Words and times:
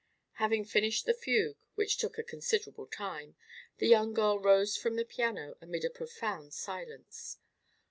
Having 0.41 0.65
finished 0.65 1.05
the 1.05 1.13
fugue, 1.13 1.59
which 1.75 1.97
took 1.97 2.17
a 2.17 2.23
considerable 2.23 2.87
time, 2.87 3.35
the 3.77 3.85
young 3.85 4.13
girl 4.15 4.39
rose 4.39 4.75
from 4.75 4.95
the 4.95 5.05
piano 5.05 5.53
amid 5.61 5.85
a 5.85 5.91
profound 5.91 6.55
silence. 6.55 7.37